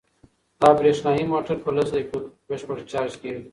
دا 0.61 0.69
برېښنايي 0.79 1.23
موټر 1.33 1.57
په 1.63 1.69
لسو 1.75 1.91
دقیقو 1.95 2.17
کې 2.23 2.31
بشپړ 2.47 2.77
چارج 2.91 3.13
کیږي. 3.21 3.43